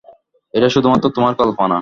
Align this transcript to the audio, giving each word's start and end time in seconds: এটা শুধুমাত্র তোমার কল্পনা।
এটা 0.53 0.67
শুধুমাত্র 0.69 1.05
তোমার 1.09 1.33
কল্পনা। 1.35 1.77